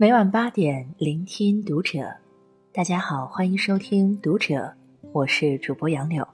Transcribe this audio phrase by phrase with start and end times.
[0.00, 2.10] 每晚八点，聆听读者。
[2.72, 4.72] 大家好，欢迎收听读者，
[5.12, 6.26] 我是主播杨柳。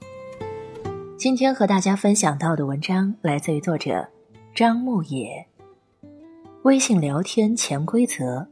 [1.17, 4.07] 今天和大家分享到的文章来自于作者
[4.55, 5.45] 张牧野。
[6.63, 8.47] 微信聊天潜规则：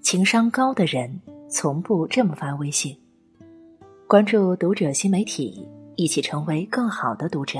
[0.00, 1.20] 情商高的人
[1.50, 2.96] 从不这么发微信。
[4.06, 7.58] 关注读者新媒体，一起成为更好的读者。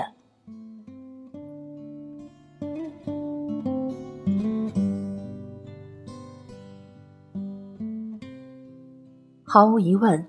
[9.55, 10.27] 毫无疑问，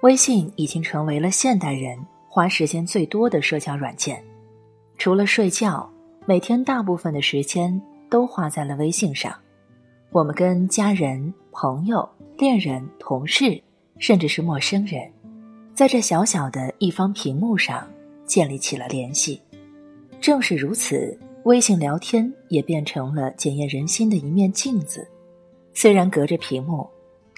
[0.00, 1.94] 微信已经成为了现代人
[2.26, 4.24] 花时间最多的社交软件。
[4.96, 5.86] 除了睡觉，
[6.24, 9.30] 每天大部分的时间都花在了微信上。
[10.10, 13.62] 我们跟家人、朋友、恋人、同事，
[13.98, 15.06] 甚至是陌生人，
[15.74, 17.86] 在这小小的一方屏幕上
[18.24, 19.38] 建立起了联系。
[20.18, 25.06] 正是如此，微信聊天也变成了检验人心的一面镜子。
[25.74, 26.88] 虽然隔着屏幕。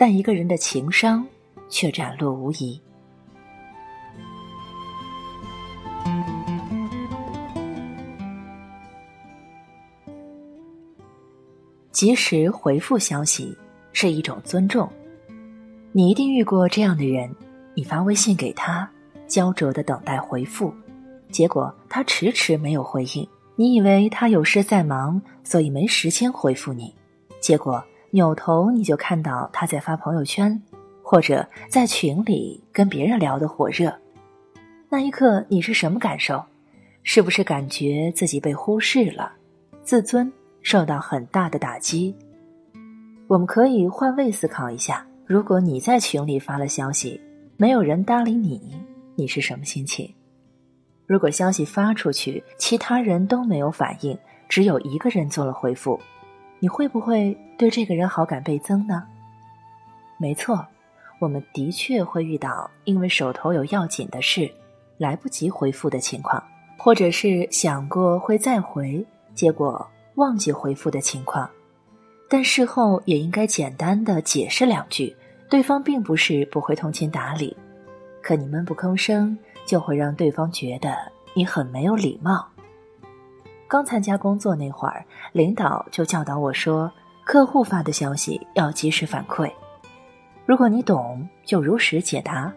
[0.00, 1.27] 但一个人的情商
[1.68, 2.80] 却展露无遗。
[11.91, 13.58] 及时回复消息
[13.92, 14.88] 是一种尊重。
[15.91, 17.28] 你一定遇过这样的人：
[17.74, 18.88] 你发微信给他，
[19.26, 20.72] 焦灼的等待回复，
[21.32, 23.28] 结果他迟迟没有回应。
[23.56, 26.94] 你以为他有事在忙，所以没时间回复你，
[27.41, 27.84] 结果。
[28.10, 30.60] 扭头你就看到他在发朋友圈，
[31.02, 33.94] 或者在群里跟别人聊得火热，
[34.88, 36.42] 那一刻你是什么感受？
[37.02, 39.32] 是不是感觉自己被忽视了，
[39.82, 40.30] 自尊
[40.62, 42.14] 受到很大的打击？
[43.26, 47.20] 我们可以换位思考一下：如果你在群里发了消息，
[47.56, 48.60] 没有人搭理你，
[49.14, 50.14] 你是什么心情？
[51.06, 55.98] 如果消息发出去，其他人都没有反应，只有一个人做了回复。
[56.60, 59.04] 你会不会对这个人好感倍增呢？
[60.16, 60.66] 没错，
[61.20, 64.50] 我们的确会遇到因为手头有要紧的事，
[64.97, 66.42] 来不及回复的情况，
[66.76, 69.04] 或者是想过会再回，
[69.34, 71.48] 结果忘记回复的情况。
[72.28, 75.16] 但事后也应该简单的解释两句，
[75.48, 77.56] 对方并不是不会通情达理，
[78.20, 80.94] 可你闷不吭声，就会让对方觉得
[81.34, 82.47] 你很没有礼貌。
[83.68, 86.90] 刚参加工作那会儿，领导就教导我说
[87.22, 89.52] ：“客户发的消息要及时反馈，
[90.46, 92.50] 如果你懂，就如实解答；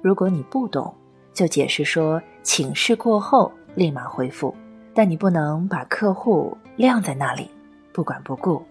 [0.00, 0.94] 如果你不懂，
[1.34, 4.54] 就解释说请示过后立马回复。
[4.94, 7.50] 但你不能把客户晾在那里，
[7.92, 8.62] 不管不顾。”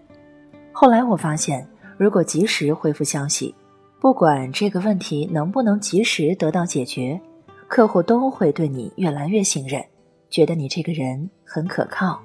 [0.72, 3.54] 后来我发现，如果及时回复消息，
[4.00, 7.20] 不管这个问题能不能及时得到解决，
[7.68, 9.84] 客户都会对你越来越信任。
[10.32, 12.18] 觉得你这个人很可靠，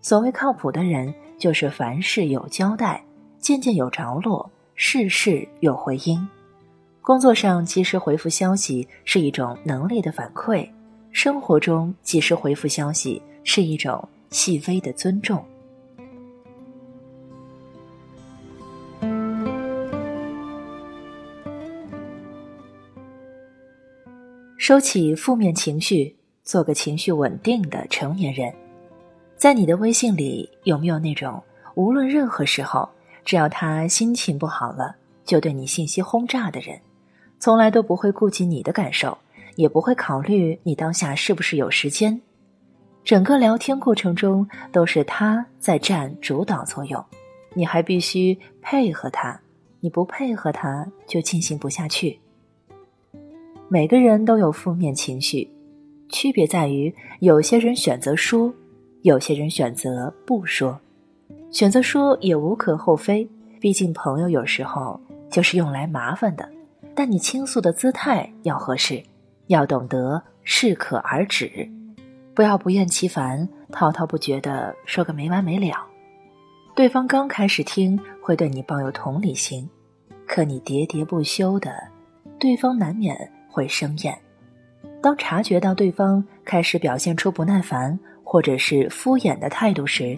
[0.00, 3.04] 所谓靠谱的人，就是凡事有交代，
[3.38, 6.26] 件件有着落，事事有回音。
[7.02, 10.66] 工作上及时回复消息是一种能力的反馈，
[11.10, 15.44] 生活中及时回复消息是一种细微的尊重。
[24.56, 26.16] 收起负面情绪。
[26.44, 28.52] 做个情绪稳定的成年人，
[29.36, 31.40] 在你的微信里有没有那种
[31.74, 32.88] 无论任何时候，
[33.24, 36.80] 只要他心情不好了，就对你信息轰炸的人，
[37.38, 39.16] 从来都不会顾及你的感受，
[39.54, 42.20] 也不会考虑你当下是不是有时间，
[43.04, 47.02] 整个聊天过程中都是他在占主导作用，
[47.54, 49.40] 你还必须配合他，
[49.78, 52.18] 你不配合他就进行不下去。
[53.68, 55.48] 每个人都有负面情绪。
[56.12, 58.52] 区别在于，有些人选择说，
[59.00, 60.78] 有些人选择不说。
[61.50, 63.26] 选择说也无可厚非，
[63.58, 65.00] 毕竟朋友有时候
[65.30, 66.48] 就是用来麻烦的。
[66.94, 69.02] 但你倾诉的姿态要合适，
[69.46, 71.50] 要懂得适可而止，
[72.34, 75.86] 不要不厌其烦、滔滔不绝的说个没完没了。
[76.74, 79.68] 对方刚开始听会对你抱有同理心，
[80.26, 81.72] 可你喋喋不休的，
[82.38, 83.16] 对方难免
[83.48, 84.14] 会生厌。
[85.02, 90.16] 当察觉到对方开始表现出不耐烦或者是敷衍的态度时，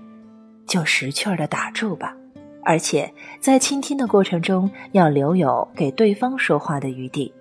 [0.66, 2.14] 就识趣儿的打住吧。
[2.62, 3.10] 而且
[3.40, 7.32] 在倾听的过程中，要留有给对方说话的余地，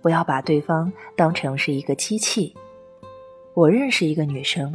[0.00, 2.54] 不要把对方当成是一个机器。
[3.54, 4.72] 我认识一个女生，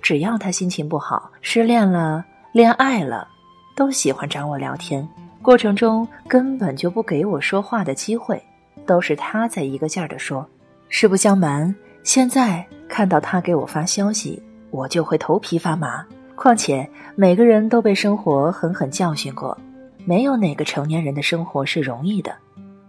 [0.00, 3.28] 只要她心情不好、失恋了、恋爱了，
[3.76, 5.08] 都喜欢找我聊天，
[5.40, 8.42] 过程中根本就不给我说话的机会，
[8.84, 10.44] 都是她在一个劲儿的说。
[10.94, 11.74] 实不相瞒，
[12.04, 14.40] 现在看到他给我发消息，
[14.70, 16.04] 我就会头皮发麻。
[16.36, 16.86] 况且
[17.16, 19.56] 每个人都被生活狠狠教训过，
[20.04, 22.36] 没有哪个成年人的生活是容易的，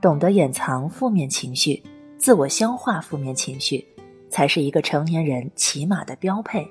[0.01, 1.81] 懂得掩藏负面情绪，
[2.17, 3.83] 自我消化负面情绪，
[4.29, 6.69] 才是一个成年人起码的标配。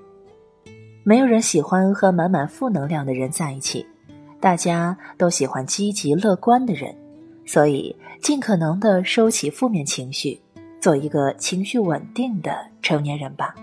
[1.02, 3.87] 没有人喜欢和满满负能量的人在一起，
[4.38, 6.94] 大家都喜欢积极乐观的人，
[7.46, 10.38] 所以尽可能的收起负面情绪，
[10.82, 13.55] 做一个情绪稳定的成年人吧。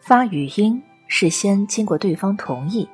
[0.00, 2.88] 发语音是先经过对方同意，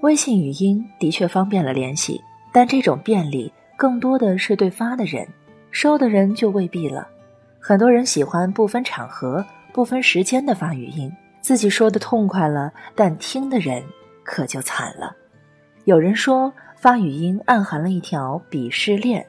[0.00, 2.18] 微信语音的确方便了联系，
[2.50, 5.28] 但这种便利更多的是对发的人，
[5.70, 7.06] 收的人就未必了。
[7.60, 9.44] 很多人喜欢不分场合、
[9.74, 13.84] 不分时间的发语音，自己说的痛快了，但听的人
[14.24, 15.16] 可就惨了。
[15.84, 19.26] 有人说发语音暗含了一条鄙视链，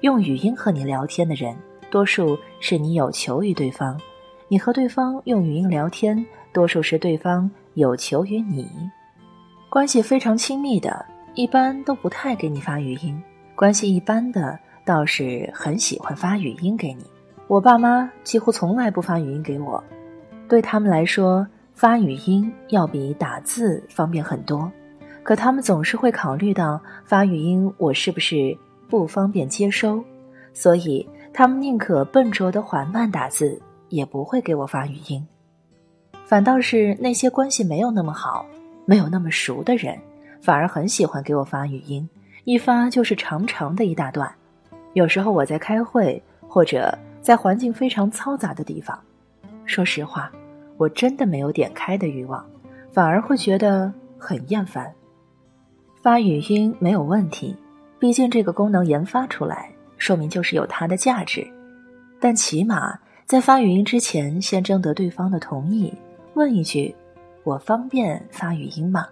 [0.00, 1.56] 用语音和你聊天的人，
[1.90, 4.00] 多数是你有求于对方。
[4.48, 8.68] 你和对方用语音聊天，多数是对方有求于你。
[9.70, 11.04] 关系非常亲密的，
[11.34, 13.20] 一般都不太给你发语音；
[13.54, 17.04] 关系一般的，倒是很喜欢发语音给你。
[17.48, 19.82] 我爸妈几乎从来不发语音给我，
[20.48, 24.70] 对他们来说，发语音要比打字方便很多。
[25.22, 28.56] 可他们总是会考虑到发语音我是不是
[28.88, 30.02] 不方便接收，
[30.52, 33.60] 所以他们宁可笨拙的缓慢打字。
[33.90, 35.24] 也不会给我发语音，
[36.24, 38.44] 反倒是那些关系没有那么好、
[38.86, 39.96] 没有那么熟的人，
[40.42, 42.08] 反而很喜欢给我发语音，
[42.42, 44.34] 一发就是长长的一大段。
[44.94, 48.98] 有时候我在开会，或者在环境非常嘈杂的地方，
[49.64, 50.32] 说实话，
[50.76, 52.44] 我真的没有点开的欲望，
[52.92, 54.92] 反而会觉得很厌烦。
[56.02, 57.56] 发语音没有问题，
[57.98, 61.46] 毕竟这个功能研发出来，说明就是有它的价值，
[62.20, 62.98] 但起码。
[63.26, 65.90] 在发语音之前，先征得对方的同意，
[66.34, 66.94] 问一句
[67.42, 69.08] ：“我方便发语音吗？”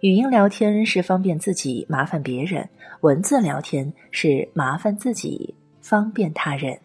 [0.00, 2.64] 语音聊天是方便自己，麻烦别人；
[3.02, 6.80] 文字聊天是麻烦自己，方便他人。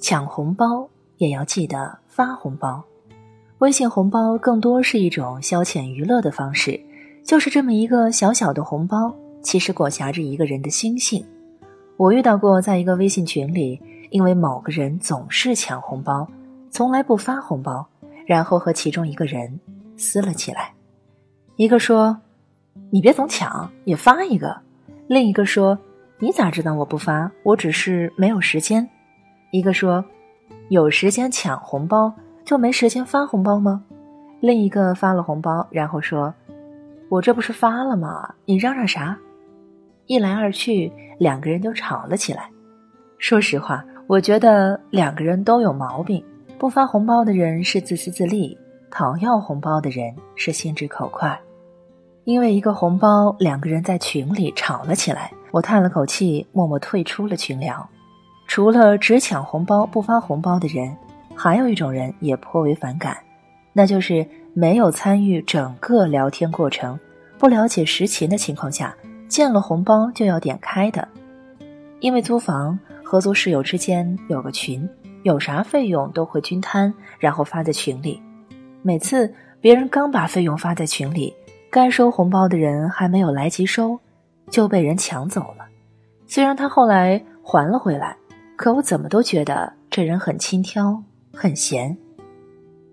[0.00, 0.88] 抢红包
[1.18, 2.82] 也要记得发红包，
[3.58, 6.80] 微信红包更多是一种消遣娱乐的方式。
[7.22, 11.22] 就是这么一个小小的红包，其实裹挟着一个人的心性。
[11.98, 16.26] 我遇到过，在一个微信群里，因为某个人总是抢红包，
[16.70, 17.86] 从来不发红包，
[18.24, 19.60] 然后和其中一个人
[19.98, 20.72] 撕了起来。
[21.56, 22.18] 一个说
[22.88, 24.58] ：“你别总抢，也发一个。”
[25.08, 25.78] 另一个说
[26.18, 27.30] ：“你咋知道我不发？
[27.42, 28.88] 我只是没有时间。”
[29.50, 30.04] 一个说
[30.68, 32.12] ：“有时间抢红包，
[32.44, 33.84] 就没时间发红包吗？”
[34.40, 36.32] 另一个发了红包，然后说。
[37.08, 38.32] 我这不是发了吗？
[38.44, 39.18] 你嚷嚷啥？
[40.06, 42.48] 一来二去，两个人就吵了起来。
[43.18, 46.24] 说实话，我觉得两个人都有毛病。
[46.56, 48.56] 不发红包的人是自私自利，
[48.92, 51.36] 讨要红包的人是心直口快。
[52.22, 55.32] 因为一个红包，两个人在群里吵了起来。
[55.50, 57.88] 我叹了口气，默默退出了群聊。
[58.50, 60.92] 除了只抢红包不发红包的人，
[61.36, 63.16] 还有一种人也颇为反感，
[63.72, 64.26] 那就是。
[64.52, 66.98] 没有参与整个聊天过程，
[67.38, 68.92] 不了解实情的情况下，
[69.28, 71.06] 见了红包就要点开的。
[72.00, 74.86] 因为租房，合租室友之间有个群，
[75.22, 78.20] 有啥费用都会均摊，然后发在群里。
[78.82, 81.32] 每次别人刚把费用发在群里，
[81.70, 83.96] 该收红包的人还没有来及收，
[84.50, 85.64] 就被人抢走了。
[86.26, 88.16] 虽然他后来还了回来，
[88.60, 91.02] 可我怎么都觉得这人很轻佻，
[91.32, 91.96] 很闲。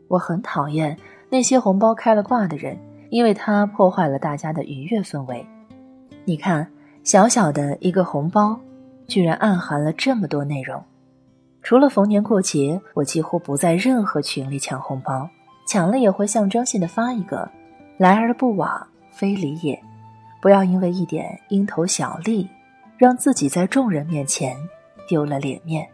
[0.08, 0.98] 我很讨厌。
[1.30, 2.78] 那些红包开了挂的人，
[3.10, 5.46] 因为他破坏了大家的愉悦氛围。
[6.24, 6.66] 你看，
[7.04, 8.58] 小小的一个红包，
[9.08, 10.82] 居然暗含了这么多内容。
[11.62, 15.30] 除了逢年过节，我几乎不在任何群里抢红包，
[15.68, 17.52] 抢了也会象征性的发一个，
[17.98, 19.78] 来而不往非礼也。
[20.42, 22.48] 不要因为一点蝇头小利，
[22.98, 24.56] 让自己在众人面前
[25.08, 25.88] 丢了脸面。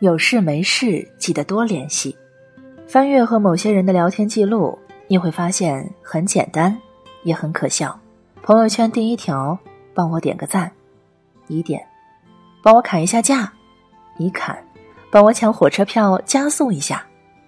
[0.00, 2.14] 有事没事记得多联系。
[2.86, 6.76] 翻阅和某些人的聊天记录，你会发现很简单，
[7.22, 7.98] 也很可笑。
[8.42, 9.58] 朋友圈第一条，
[9.94, 10.68] 帮我点个赞；
[11.48, 11.82] 一点，
[12.62, 13.48] 帮我砍一下价；
[14.18, 14.62] 一砍，
[15.10, 16.98] 帮我抢火车票加速一下；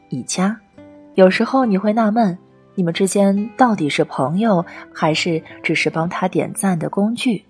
[0.09, 0.59] 一加。
[1.15, 2.37] 有时候你会纳闷，
[2.77, 4.65] 你们之间到底是朋友，
[4.95, 7.45] 还是只是帮他点赞的工具？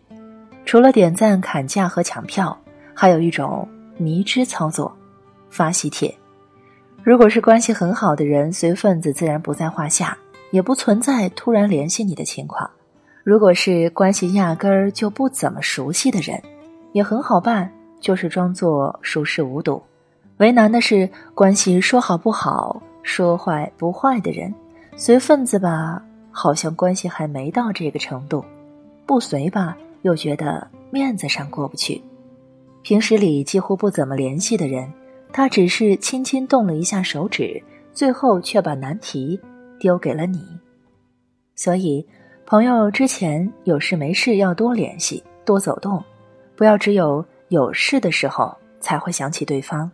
[0.64, 2.58] 除了点赞、砍价和抢票，
[2.94, 3.68] 还有一种。
[3.98, 4.94] 迷之操作，
[5.48, 6.14] 发喜帖。
[7.02, 10.18] 如果是关系很好的人，随份子自然不在话下，
[10.50, 12.68] 也不存在突然联系你的情况。
[13.24, 16.38] 如果是关系压根儿就不怎么熟悉的人，
[16.92, 19.82] 也很好办，就是装作熟视无睹。
[20.36, 24.54] 为难的是关系说好不好、说坏不坏的人，
[24.96, 28.42] 随份子吧，好像关系还没到这个程度；
[29.04, 32.02] 不随吧，又觉得面子上过不去。
[32.82, 34.90] 平时里几乎不怎么联系的人，
[35.32, 37.62] 他只是轻轻动了一下手指，
[37.92, 39.38] 最后却把难题
[39.78, 40.40] 丢给了你。
[41.54, 42.06] 所以。
[42.48, 46.00] 朋友之前有事没事要多联系、多走动，
[46.54, 49.90] 不要只有有事的时候才会想起对方，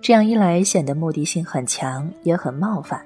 [0.00, 3.04] 这样一来显得目的性很强，也很冒犯。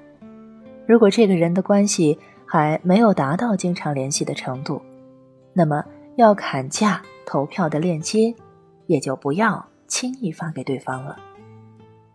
[0.87, 4.81] 如果这个人的关系还没有达到经常联系的程度，
[5.53, 5.83] 那么
[6.15, 8.33] 要砍价投票的链接
[8.87, 11.17] 也就不要轻易发给对方了。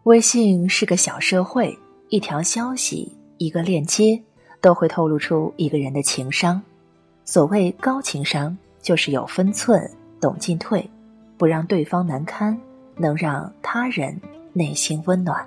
[0.04, 1.76] 微信是个小社会，
[2.08, 4.22] 一条消息、一个链接
[4.60, 6.60] 都会透露出一个人的情商。
[7.24, 10.88] 所谓高情商，就是有分寸、懂进退，
[11.36, 12.58] 不让对方难堪，
[12.96, 14.18] 能让他人
[14.52, 15.46] 内心温暖。